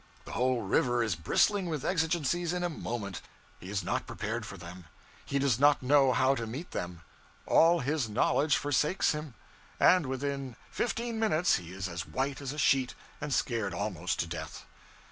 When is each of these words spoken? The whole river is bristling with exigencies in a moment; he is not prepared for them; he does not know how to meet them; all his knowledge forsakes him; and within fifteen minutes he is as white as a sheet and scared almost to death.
The 0.25 0.31
whole 0.31 0.63
river 0.63 1.03
is 1.03 1.15
bristling 1.15 1.67
with 1.69 1.85
exigencies 1.85 2.53
in 2.53 2.63
a 2.63 2.69
moment; 2.71 3.21
he 3.59 3.69
is 3.69 3.83
not 3.83 4.07
prepared 4.07 4.47
for 4.47 4.57
them; 4.57 4.85
he 5.23 5.37
does 5.37 5.59
not 5.59 5.83
know 5.83 6.11
how 6.11 6.33
to 6.33 6.47
meet 6.47 6.71
them; 6.71 7.01
all 7.45 7.81
his 7.81 8.09
knowledge 8.09 8.55
forsakes 8.57 9.11
him; 9.11 9.35
and 9.79 10.07
within 10.07 10.55
fifteen 10.71 11.19
minutes 11.19 11.57
he 11.57 11.71
is 11.71 11.87
as 11.87 12.07
white 12.07 12.41
as 12.41 12.51
a 12.51 12.57
sheet 12.57 12.95
and 13.21 13.31
scared 13.31 13.75
almost 13.75 14.17
to 14.21 14.25
death. 14.25 14.65